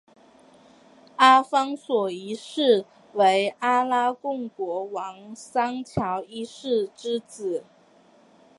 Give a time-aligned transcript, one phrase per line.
[1.17, 7.63] 阿方索一世为阿拉贡国王桑乔一世之子。